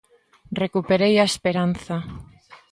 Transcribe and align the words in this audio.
Recuperei 0.61 1.13
a 1.17 1.27
esperanza. 1.31 1.95